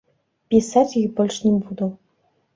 Пісаць 0.53 0.97
ёй 1.03 1.05
больш 1.21 1.37
не 1.45 1.53
буду. 1.63 1.93